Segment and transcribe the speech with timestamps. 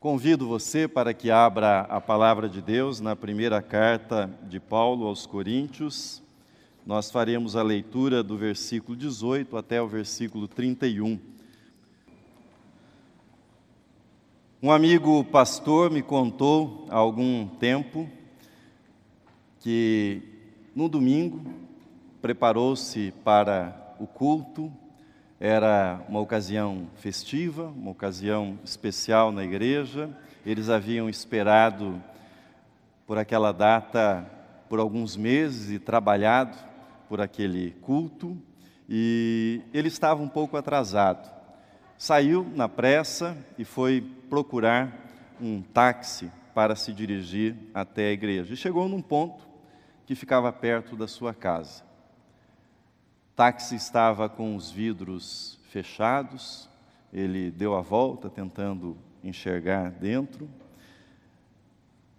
[0.00, 5.26] Convido você para que abra a palavra de Deus na primeira carta de Paulo aos
[5.26, 6.22] Coríntios.
[6.86, 11.18] Nós faremos a leitura do versículo 18 até o versículo 31.
[14.62, 18.08] Um amigo pastor me contou há algum tempo
[19.58, 20.22] que
[20.76, 21.42] no domingo
[22.22, 24.72] preparou-se para o culto
[25.40, 30.10] era uma ocasião festiva, uma ocasião especial na igreja.
[30.44, 32.02] Eles haviam esperado
[33.06, 34.28] por aquela data
[34.68, 36.56] por alguns meses e trabalhado
[37.08, 38.36] por aquele culto,
[38.86, 41.30] e ele estava um pouco atrasado.
[41.96, 44.92] Saiu na pressa e foi procurar
[45.40, 48.52] um táxi para se dirigir até a igreja.
[48.52, 49.46] E chegou num ponto
[50.04, 51.87] que ficava perto da sua casa
[53.38, 56.68] táxi estava com os vidros fechados,
[57.12, 60.48] ele deu a volta tentando enxergar dentro,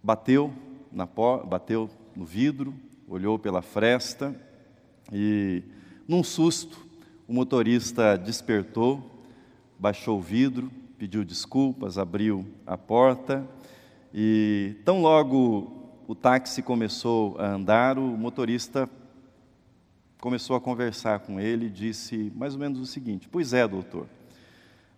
[0.02, 0.50] bateu,
[0.90, 2.74] na bateu no vidro,
[3.06, 4.34] olhou pela fresta
[5.12, 5.62] e,
[6.08, 6.88] num susto,
[7.28, 9.20] o motorista despertou,
[9.78, 13.46] baixou o vidro, pediu desculpas, abriu a porta
[14.14, 15.70] e, tão logo
[16.08, 18.88] o táxi começou a andar, o motorista
[20.20, 24.06] começou a conversar com ele e disse mais ou menos o seguinte: Pois é, doutor,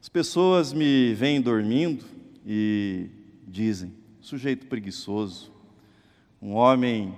[0.00, 2.04] as pessoas me vêm dormindo
[2.44, 3.08] e
[3.46, 5.52] dizem, sujeito preguiçoso,
[6.40, 7.16] um homem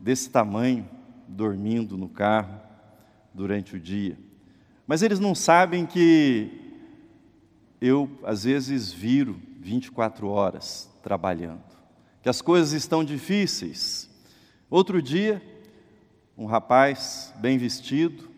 [0.00, 0.88] desse tamanho
[1.28, 2.60] dormindo no carro
[3.34, 4.18] durante o dia.
[4.86, 6.50] Mas eles não sabem que
[7.78, 11.62] eu, às vezes, viro 24 horas trabalhando,
[12.22, 14.08] que as coisas estão difíceis.
[14.70, 15.42] Outro dia,
[16.38, 18.30] um rapaz bem vestido,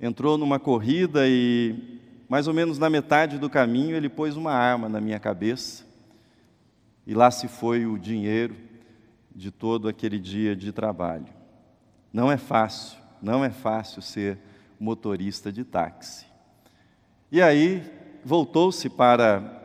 [0.00, 4.88] entrou numa corrida e, mais ou menos na metade do caminho, ele pôs uma arma
[4.88, 5.84] na minha cabeça
[7.06, 8.56] e lá se foi o dinheiro
[9.36, 11.26] de todo aquele dia de trabalho.
[12.10, 14.38] Não é fácil, não é fácil ser
[14.78, 16.24] motorista de táxi.
[17.30, 17.82] E aí
[18.24, 19.60] voltou-se para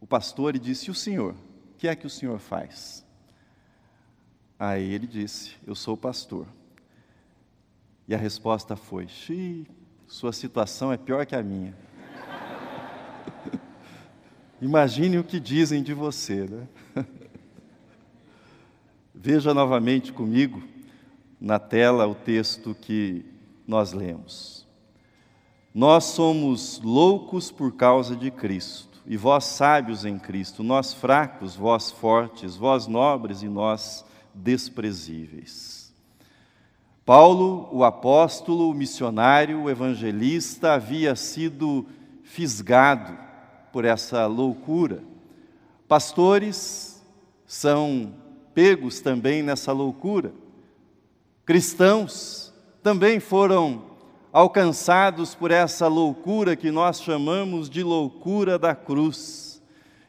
[0.00, 1.34] o pastor e disse: E o senhor?
[1.34, 3.01] O que é que o senhor faz?
[4.64, 6.46] Aí ele disse: Eu sou pastor.
[8.06, 9.66] E a resposta foi: Xi,
[10.06, 11.76] sua situação é pior que a minha.
[14.62, 16.68] Imagine o que dizem de você, né?
[19.12, 20.62] Veja novamente comigo
[21.40, 23.24] na tela o texto que
[23.66, 24.64] nós lemos.
[25.74, 31.90] Nós somos loucos por causa de Cristo, e vós sábios em Cristo, nós fracos, vós
[31.90, 35.92] fortes, vós nobres e nós desprezíveis.
[37.04, 41.84] Paulo, o apóstolo, o missionário, o evangelista, havia sido
[42.22, 43.18] fisgado
[43.72, 45.02] por essa loucura.
[45.88, 47.02] Pastores
[47.44, 48.14] são
[48.54, 50.32] pegos também nessa loucura.
[51.44, 53.82] Cristãos também foram
[54.32, 59.41] alcançados por essa loucura que nós chamamos de loucura da cruz.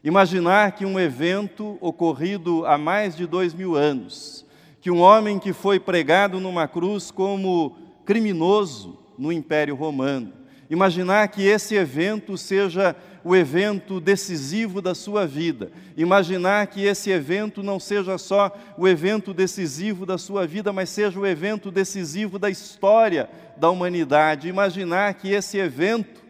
[0.04, 4.46] Imaginar que um evento ocorrido há mais de dois mil anos,
[4.82, 10.34] que um homem que foi pregado numa cruz como criminoso no Império Romano,
[10.70, 12.94] imaginar que esse evento seja
[13.24, 19.34] o evento decisivo da sua vida, imaginar que esse evento não seja só o evento
[19.34, 25.32] decisivo da sua vida, mas seja o evento decisivo da história da humanidade, imaginar que
[25.32, 26.22] esse evento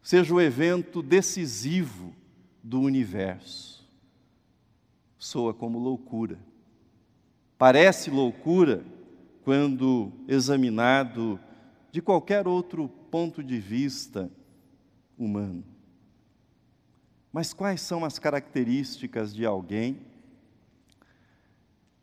[0.00, 2.14] seja o evento decisivo
[2.64, 3.86] do universo.
[5.18, 6.38] Soa como loucura.
[7.58, 8.82] Parece loucura
[9.42, 11.38] quando examinado
[11.92, 14.30] de qualquer outro ponto de vista
[15.18, 15.62] humano.
[17.30, 20.00] Mas quais são as características de alguém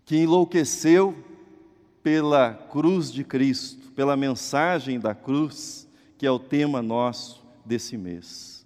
[0.05, 1.15] que enlouqueceu
[2.03, 8.60] pela cruz de Cristo, pela mensagem da cruz, que é o tema nosso desse mês?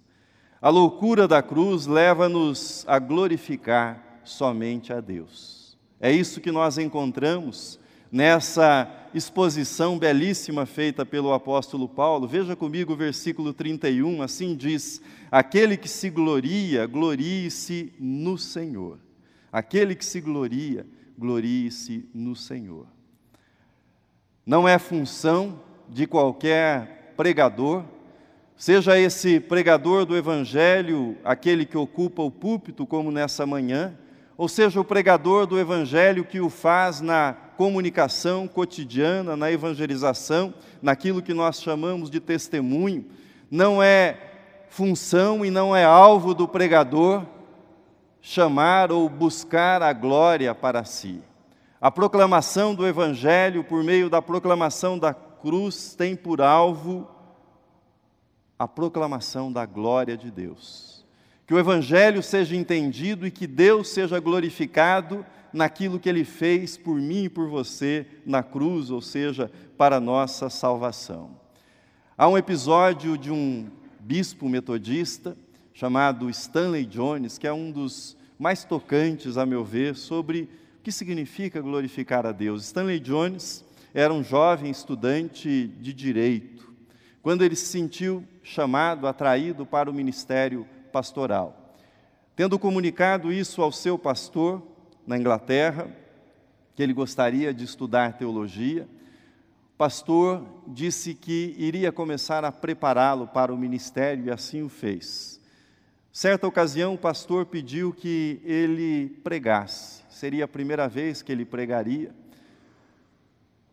[0.60, 5.76] A loucura da cruz leva-nos a glorificar somente a Deus.
[6.00, 7.78] É isso que nós encontramos
[8.10, 12.26] nessa exposição belíssima feita pelo apóstolo Paulo.
[12.26, 15.00] Veja comigo o versículo 31, assim diz:
[15.30, 18.98] Aquele que se gloria, glorie-se no Senhor.
[19.52, 20.86] Aquele que se gloria,
[21.18, 22.86] glorie-se no Senhor.
[24.44, 27.84] Não é função de qualquer pregador
[28.58, 33.94] Seja esse pregador do Evangelho aquele que ocupa o púlpito, como nessa manhã,
[34.34, 41.20] ou seja o pregador do Evangelho que o faz na comunicação cotidiana, na evangelização, naquilo
[41.20, 43.04] que nós chamamos de testemunho,
[43.50, 44.16] não é
[44.70, 47.26] função e não é alvo do pregador
[48.22, 51.20] chamar ou buscar a glória para si.
[51.78, 57.06] A proclamação do Evangelho, por meio da proclamação da cruz, tem por alvo
[58.58, 61.04] a proclamação da glória de Deus.
[61.46, 66.96] Que o Evangelho seja entendido e que Deus seja glorificado naquilo que Ele fez por
[66.96, 71.30] mim e por você na cruz, ou seja, para a nossa salvação.
[72.18, 73.70] Há um episódio de um
[74.00, 75.36] bispo metodista
[75.72, 80.42] chamado Stanley Jones, que é um dos mais tocantes, a meu ver, sobre
[80.78, 82.64] o que significa glorificar a Deus.
[82.64, 86.72] Stanley Jones era um jovem estudante de direito,
[87.26, 91.74] quando ele se sentiu chamado, atraído para o ministério pastoral.
[92.36, 94.62] Tendo comunicado isso ao seu pastor
[95.04, 95.90] na Inglaterra,
[96.76, 98.88] que ele gostaria de estudar teologia,
[99.74, 105.40] o pastor disse que iria começar a prepará-lo para o ministério e assim o fez.
[106.12, 110.04] Certa ocasião, o pastor pediu que ele pregasse.
[110.08, 112.14] Seria a primeira vez que ele pregaria.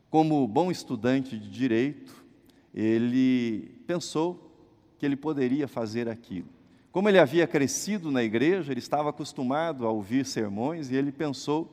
[0.09, 2.22] Como bom estudante de direito,
[2.73, 4.51] ele pensou
[4.97, 6.47] que ele poderia fazer aquilo.
[6.91, 11.71] Como ele havia crescido na igreja, ele estava acostumado a ouvir sermões e ele pensou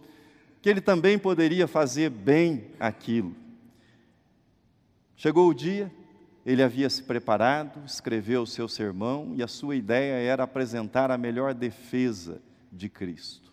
[0.62, 3.34] que ele também poderia fazer bem aquilo.
[5.16, 5.92] Chegou o dia,
[6.44, 11.18] ele havia se preparado, escreveu o seu sermão e a sua ideia era apresentar a
[11.18, 12.40] melhor defesa
[12.72, 13.52] de Cristo.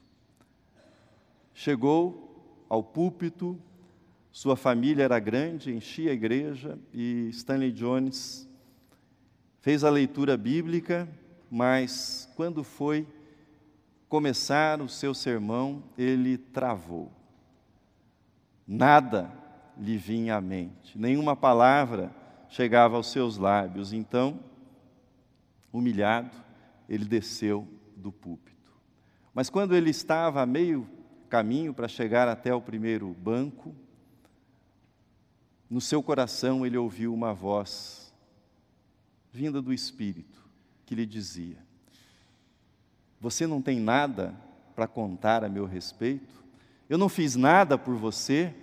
[1.54, 3.60] Chegou ao púlpito,
[4.38, 8.48] sua família era grande, enchia a igreja e Stanley Jones
[9.62, 11.10] fez a leitura bíblica,
[11.50, 13.07] mas quando foi
[14.07, 17.12] começar o seu sermão, ele travou.
[18.68, 19.34] Nada
[19.75, 22.12] lhe vinha à mente, nenhuma palavra
[22.48, 23.92] chegava aos seus lábios.
[23.92, 24.39] Então,
[25.74, 26.38] humilhado,
[26.88, 28.72] ele desceu do púlpito.
[29.34, 30.88] Mas quando ele estava a meio
[31.28, 33.75] caminho para chegar até o primeiro banco,
[35.69, 38.14] no seu coração ele ouviu uma voz
[39.31, 40.46] vinda do Espírito
[40.86, 41.58] que lhe dizia:
[43.19, 44.34] Você não tem nada
[44.75, 46.44] para contar a meu respeito?
[46.90, 48.54] Eu não fiz nada por você?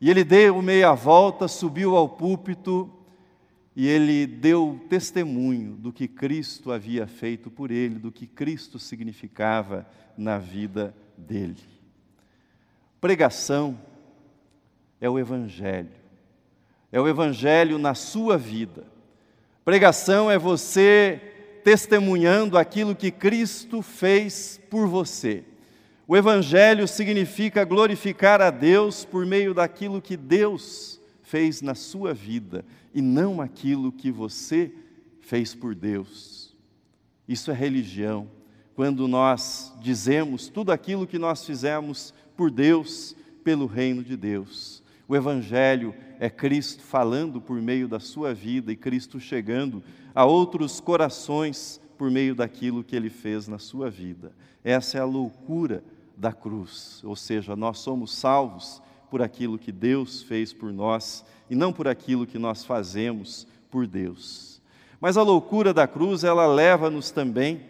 [0.00, 2.92] E ele deu meia volta, subiu ao púlpito
[3.74, 9.86] e ele deu testemunho do que Cristo havia feito por ele, do que Cristo significava
[10.16, 11.62] na vida dele.
[13.00, 13.78] Pregação
[15.00, 15.90] é o Evangelho,
[16.92, 18.84] é o Evangelho na sua vida.
[19.64, 21.20] Pregação é você
[21.64, 25.44] testemunhando aquilo que Cristo fez por você.
[26.06, 32.64] O Evangelho significa glorificar a Deus por meio daquilo que Deus fez na sua vida
[32.92, 34.70] e não aquilo que você
[35.20, 36.54] fez por Deus.
[37.26, 38.28] Isso é religião.
[38.74, 44.81] Quando nós dizemos tudo aquilo que nós fizemos por Deus, pelo reino de Deus.
[45.12, 49.82] O Evangelho é Cristo falando por meio da sua vida e Cristo chegando
[50.14, 54.32] a outros corações por meio daquilo que ele fez na sua vida.
[54.64, 55.84] Essa é a loucura
[56.16, 58.80] da cruz, ou seja, nós somos salvos
[59.10, 63.86] por aquilo que Deus fez por nós e não por aquilo que nós fazemos por
[63.86, 64.62] Deus.
[64.98, 67.60] Mas a loucura da cruz, ela leva-nos também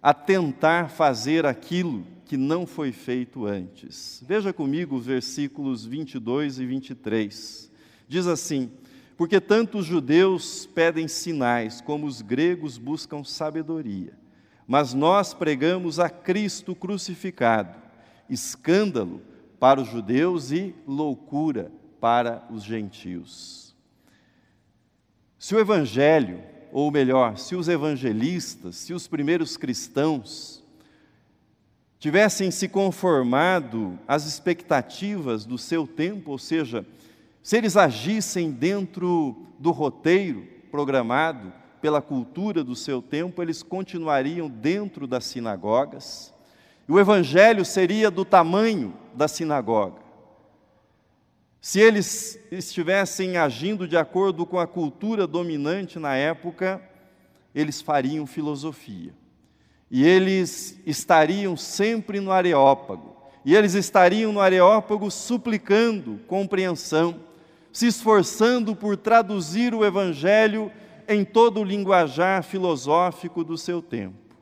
[0.00, 4.22] a tentar fazer aquilo que não foi feito antes.
[4.24, 7.72] Veja comigo os versículos 22 e 23.
[8.06, 8.70] Diz assim:
[9.16, 14.16] Porque tanto os judeus pedem sinais, como os gregos buscam sabedoria
[14.68, 17.74] mas nós pregamos a Cristo crucificado,
[18.28, 19.22] escândalo
[19.58, 23.74] para os judeus e loucura para os gentios.
[25.38, 30.57] Se o Evangelho, ou melhor, se os evangelistas, se os primeiros cristãos,
[31.98, 36.86] tivessem se conformado às expectativas do seu tempo, ou seja,
[37.42, 45.06] se eles agissem dentro do roteiro programado, pela cultura do seu tempo, eles continuariam dentro
[45.06, 46.34] das sinagogas,
[46.88, 50.00] e o evangelho seria do tamanho da sinagoga.
[51.60, 56.82] Se eles estivessem agindo de acordo com a cultura dominante na época,
[57.54, 59.12] eles fariam filosofia.
[59.90, 63.16] E eles estariam sempre no Areópago.
[63.44, 67.20] E eles estariam no Areópago suplicando compreensão,
[67.72, 70.70] se esforçando por traduzir o Evangelho
[71.08, 74.36] em todo o linguajar filosófico do seu tempo.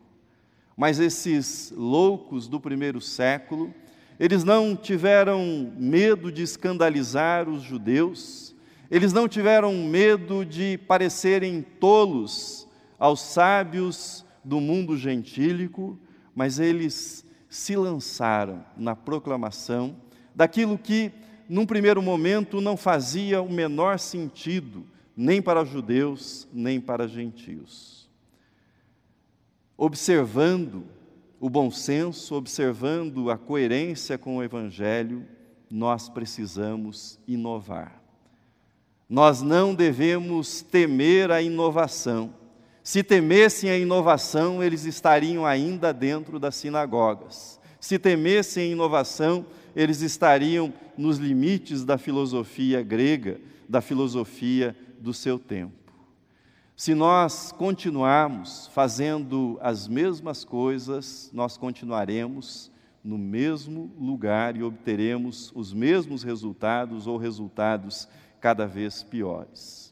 [0.76, 3.73] Mas esses loucos do primeiro século,
[4.19, 8.55] eles não tiveram medo de escandalizar os judeus,
[8.91, 12.67] eles não tiveram medo de parecerem tolos
[12.99, 15.99] aos sábios do mundo gentílico,
[16.35, 19.97] mas eles se lançaram na proclamação
[20.35, 21.11] daquilo que,
[21.49, 24.87] num primeiro momento, não fazia o menor sentido,
[25.17, 28.09] nem para judeus, nem para gentios.
[29.76, 30.85] Observando
[31.41, 35.26] o bom senso, observando a coerência com o Evangelho,
[35.69, 38.00] nós precisamos inovar.
[39.09, 42.35] Nós não devemos temer a inovação.
[42.87, 47.59] Se temessem a inovação, eles estariam ainda dentro das sinagogas.
[47.81, 55.37] Se temessem a inovação, eles estariam nos limites da filosofia grega, da filosofia do seu
[55.37, 55.93] tempo.
[56.76, 62.71] Se nós continuarmos fazendo as mesmas coisas, nós continuaremos
[63.02, 68.07] no mesmo lugar e obteremos os mesmos resultados ou resultados
[68.40, 69.86] cada vez piores.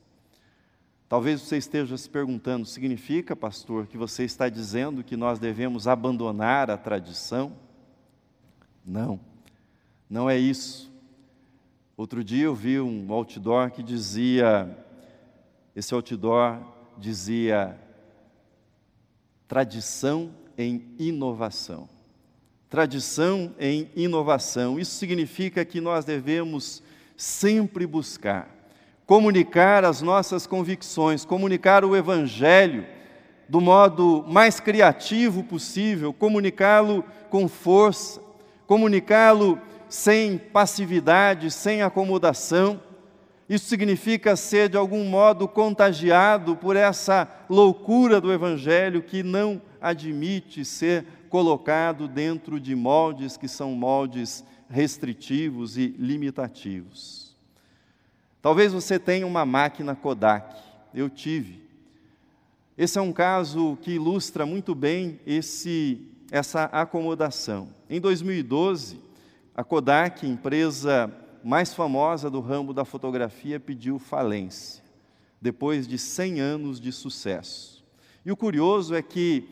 [1.15, 6.69] Talvez você esteja se perguntando: significa, pastor, que você está dizendo que nós devemos abandonar
[6.69, 7.53] a tradição?
[8.85, 9.21] Não,
[10.11, 10.93] não é isso.
[11.97, 14.77] Outro dia eu vi um outdoor que dizia:
[15.77, 16.61] esse outdoor
[16.99, 17.79] dizia
[19.47, 21.89] tradição em inovação
[22.69, 24.81] tradição em inovação.
[24.81, 26.83] Isso significa que nós devemos
[27.17, 28.54] sempre buscar
[29.07, 32.87] comunicar as nossas convicções, comunicar o Evangelho
[33.49, 38.21] do modo mais criativo possível, comunicá-lo com força,
[38.67, 39.59] comunicá-lo
[39.89, 42.81] sem passividade, sem acomodação.
[43.49, 50.65] Isso significa ser de algum modo contagiado por essa loucura do Evangelho que não admite
[50.65, 57.34] ser colocado dentro de moldes que são moldes restritivos e limitativos.
[58.45, 60.55] Talvez você tenha uma máquina Kodak,
[60.93, 61.67] eu tive.
[62.77, 67.71] Esse é um caso que ilustra muito bem esse, essa acomodação.
[67.89, 69.01] Em 2012,
[69.55, 71.11] a Kodak, empresa
[71.43, 74.85] mais famosa do ramo da fotografia, pediu falência,
[75.41, 77.83] depois de 100 anos de sucesso.
[78.27, 79.49] E o curioso é que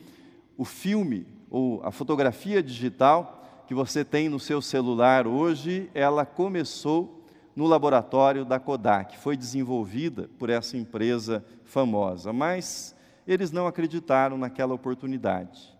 [0.54, 7.22] o filme ou a fotografia digital que você tem no seu celular hoje, ela começou
[7.54, 12.94] no laboratório da Kodak, foi desenvolvida por essa empresa famosa, mas
[13.26, 15.73] eles não acreditaram naquela oportunidade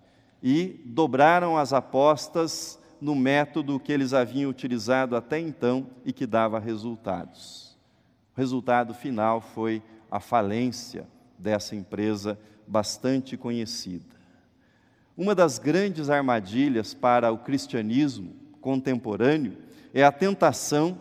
[0.43, 6.59] e dobraram as apostas no método que eles haviam utilizado até então e que dava
[6.59, 7.77] resultados.
[8.37, 11.07] O resultado final foi a falência
[11.39, 14.13] dessa empresa bastante conhecida.
[15.17, 19.59] Uma das grandes armadilhas para o cristianismo contemporâneo
[19.93, 20.99] é a tentação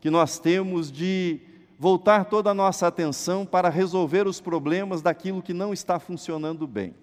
[0.00, 1.40] que nós temos de
[1.78, 6.94] voltar toda a nossa atenção para resolver os problemas daquilo que não está funcionando bem,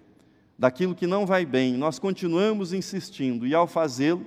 [0.58, 1.74] daquilo que não vai bem.
[1.74, 4.24] Nós continuamos insistindo e, ao fazê-lo,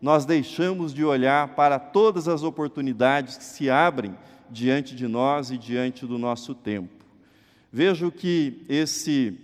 [0.00, 4.16] nós deixamos de olhar para todas as oportunidades que se abrem
[4.50, 7.04] diante de nós e diante do nosso tempo.
[7.72, 9.38] Vejo que esse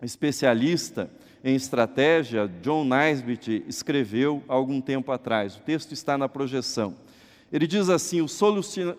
[0.00, 1.10] especialista
[1.42, 5.56] em estratégia, John Naisbitt escreveu algum tempo atrás.
[5.56, 6.94] O texto está na projeção.
[7.52, 8.38] Ele diz assim: os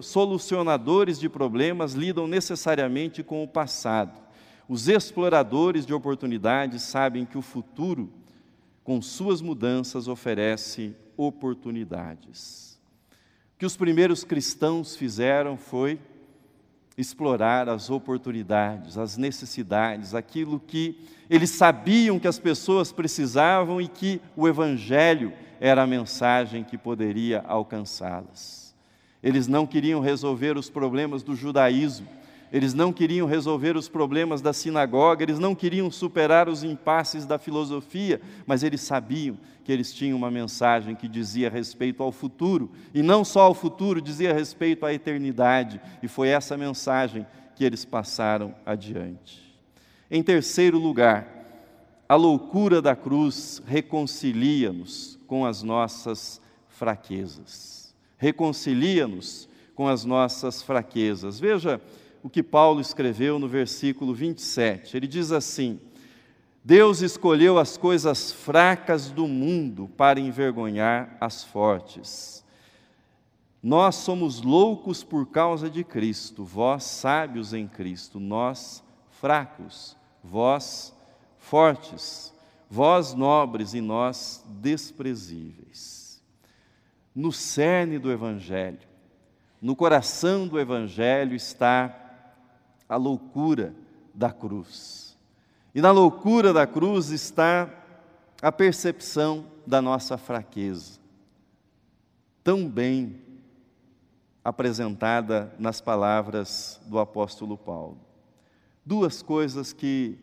[0.02, 4.20] solucionadores de problemas lidam necessariamente com o passado.
[4.68, 8.12] Os exploradores de oportunidades sabem que o futuro,
[8.84, 12.80] com suas mudanças, oferece oportunidades.
[13.56, 16.00] O que os primeiros cristãos fizeram foi
[17.00, 24.22] explorar as oportunidades, as necessidades, aquilo que eles sabiam que as pessoas precisavam e que
[24.36, 28.76] o Evangelho era a mensagem que poderia alcançá-las.
[29.24, 32.08] Eles não queriam resolver os problemas do judaísmo,
[32.52, 37.38] eles não queriam resolver os problemas da sinagoga, eles não queriam superar os impasses da
[37.38, 43.04] filosofia, mas eles sabiam que eles tinham uma mensagem que dizia respeito ao futuro, e
[43.04, 47.26] não só ao futuro, dizia respeito à eternidade, e foi essa mensagem
[47.56, 49.50] que eles passaram adiante.
[50.10, 51.28] Em terceiro lugar,
[52.08, 57.94] a loucura da cruz reconcilia-nos com as nossas fraquezas.
[58.18, 61.40] Reconcilia-nos com as nossas fraquezas.
[61.40, 61.80] Veja
[62.24, 64.96] o que Paulo escreveu no versículo 27.
[64.96, 65.80] Ele diz assim:
[66.64, 72.44] Deus escolheu as coisas fracas do mundo para envergonhar as fortes.
[73.62, 80.94] Nós somos loucos por causa de Cristo, vós sábios em Cristo, nós fracos, vós
[81.38, 82.34] fortes,
[82.70, 86.22] vós nobres e nós desprezíveis.
[87.14, 88.88] No cerne do Evangelho,
[89.62, 92.09] no coração do Evangelho está
[92.90, 93.74] a loucura
[94.14, 95.16] da cruz
[95.74, 97.70] E na loucura da cruz está
[98.42, 101.00] a percepção da nossa fraqueza,
[102.44, 103.22] tão bem
[104.44, 108.00] apresentada nas palavras do apóstolo Paulo.
[108.84, 110.18] Duas coisas que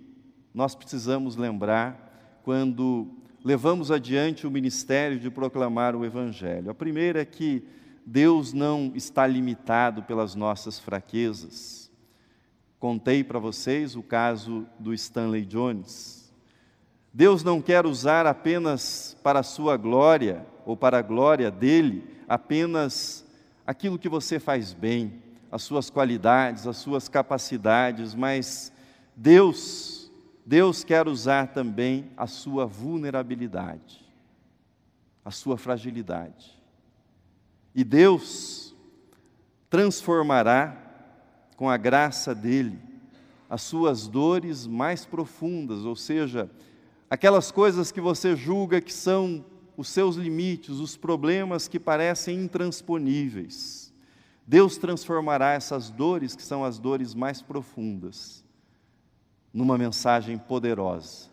[0.52, 3.08] nós precisamos lembrar quando
[3.44, 6.70] levamos adiante o ministério de proclamar o Evangelho.
[6.70, 7.62] A primeira é que
[8.04, 11.85] Deus não está limitado pelas nossas fraquezas.
[12.86, 16.32] Contei para vocês o caso do Stanley Jones.
[17.12, 23.26] Deus não quer usar apenas para a sua glória ou para a glória dele apenas
[23.66, 28.70] aquilo que você faz bem, as suas qualidades, as suas capacidades, mas
[29.16, 30.08] Deus,
[30.46, 34.00] Deus quer usar também a sua vulnerabilidade,
[35.24, 36.56] a sua fragilidade.
[37.74, 38.72] E Deus
[39.68, 40.85] transformará
[41.56, 42.78] com a graça dele
[43.48, 46.50] as suas dores mais profundas, ou seja,
[47.08, 49.44] aquelas coisas que você julga que são
[49.76, 53.92] os seus limites, os problemas que parecem intransponíveis.
[54.46, 58.44] Deus transformará essas dores, que são as dores mais profundas,
[59.52, 61.28] numa mensagem poderosa,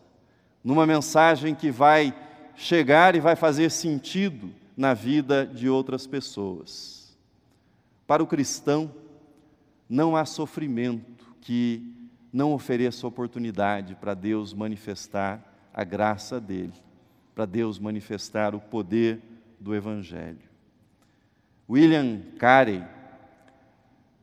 [0.62, 2.14] numa mensagem que vai
[2.54, 7.16] chegar e vai fazer sentido na vida de outras pessoas.
[8.06, 8.90] Para o cristão,
[9.88, 11.94] não há sofrimento que
[12.32, 16.72] não ofereça oportunidade para Deus manifestar a graça dele
[17.34, 19.20] para Deus manifestar o poder
[19.58, 20.38] do Evangelho.
[21.68, 22.84] William Carey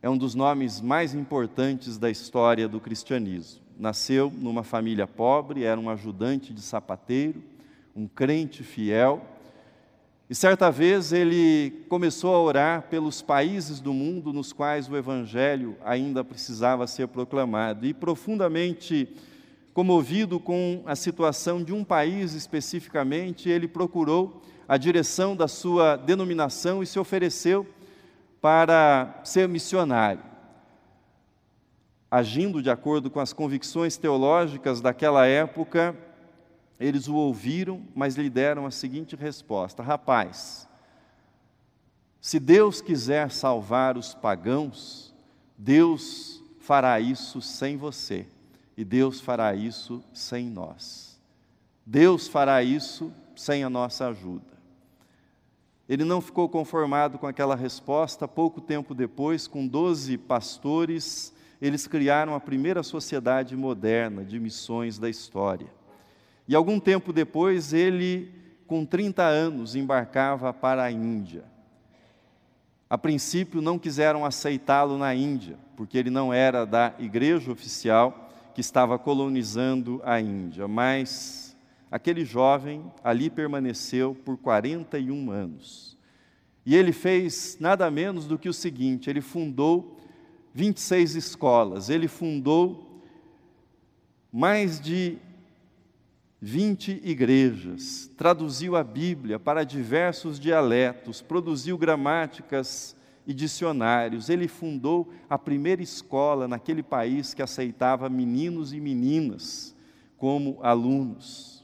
[0.02, 3.62] é um dos nomes mais importantes da história do cristianismo.
[3.78, 7.44] Nasceu numa família pobre, era um ajudante de sapateiro,
[7.96, 9.22] um crente fiel.
[10.32, 15.76] E certa vez ele começou a orar pelos países do mundo nos quais o Evangelho
[15.84, 17.86] ainda precisava ser proclamado.
[17.86, 19.14] E profundamente
[19.74, 26.82] comovido com a situação de um país especificamente, ele procurou a direção da sua denominação
[26.82, 27.68] e se ofereceu
[28.40, 30.24] para ser missionário.
[32.10, 35.94] Agindo de acordo com as convicções teológicas daquela época,
[36.82, 40.68] eles o ouviram, mas lhe deram a seguinte resposta: Rapaz,
[42.20, 45.14] se Deus quiser salvar os pagãos,
[45.58, 48.28] Deus fará isso sem você
[48.76, 51.20] e Deus fará isso sem nós.
[51.86, 54.52] Deus fará isso sem a nossa ajuda.
[55.90, 58.28] Ele não ficou conformado com aquela resposta.
[58.28, 65.10] Pouco tempo depois, com doze pastores, eles criaram a primeira sociedade moderna de missões da
[65.10, 65.68] história.
[66.52, 68.30] E algum tempo depois, ele,
[68.68, 71.46] com 30 anos, embarcava para a Índia.
[72.90, 78.60] A princípio, não quiseram aceitá-lo na Índia, porque ele não era da igreja oficial que
[78.60, 81.56] estava colonizando a Índia, mas
[81.90, 85.98] aquele jovem ali permaneceu por 41 anos.
[86.66, 89.98] E ele fez nada menos do que o seguinte: ele fundou
[90.54, 93.02] 26 escolas, ele fundou
[94.34, 95.18] mais de
[96.42, 102.96] 20 igrejas, traduziu a Bíblia para diversos dialetos, produziu gramáticas
[103.28, 104.28] e dicionários.
[104.28, 109.76] Ele fundou a primeira escola naquele país que aceitava meninos e meninas
[110.18, 111.64] como alunos.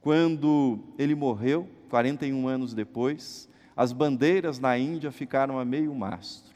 [0.00, 6.54] Quando ele morreu, 41 anos depois, as bandeiras na Índia ficaram a meio mastro,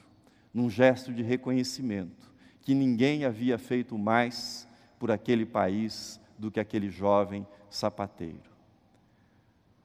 [0.53, 2.31] num gesto de reconhecimento
[2.61, 8.51] que ninguém havia feito mais por aquele país do que aquele jovem sapateiro.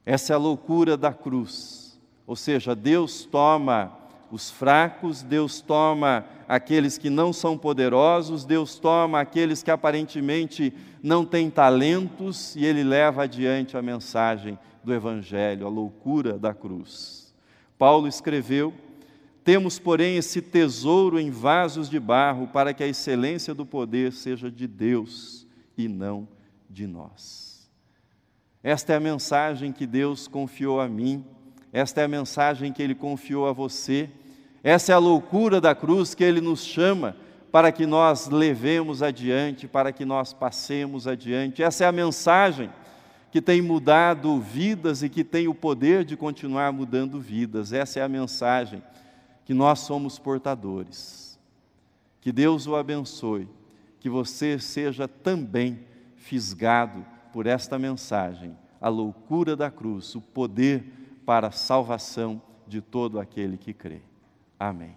[0.04, 3.96] Essa é a loucura da cruz, ou seja, Deus toma
[4.28, 11.24] os fracos, Deus toma aqueles que não são poderosos, Deus toma aqueles que aparentemente não
[11.24, 17.32] têm talentos e Ele leva adiante a mensagem do Evangelho, a loucura da cruz.
[17.78, 18.74] Paulo escreveu:
[19.44, 24.50] Temos, porém, esse tesouro em vasos de barro, para que a excelência do poder seja
[24.50, 26.26] de Deus e não
[26.68, 27.70] de nós.
[28.62, 31.24] Esta é a mensagem que Deus confiou a mim
[31.72, 34.08] esta é a mensagem que ele confiou a você.
[34.62, 37.14] Essa é a loucura da cruz que ele nos chama
[37.52, 41.62] para que nós levemos adiante, para que nós passemos adiante.
[41.62, 42.70] Essa é a mensagem
[43.30, 47.72] que tem mudado vidas e que tem o poder de continuar mudando vidas.
[47.72, 48.82] Essa é a mensagem
[49.44, 51.38] que nós somos portadores.
[52.20, 53.48] Que Deus o abençoe,
[54.00, 55.80] que você seja também
[56.28, 63.18] fisgado por esta mensagem, a loucura da cruz, o poder para a salvação de todo
[63.18, 64.02] aquele que crê.
[64.60, 64.94] Amém.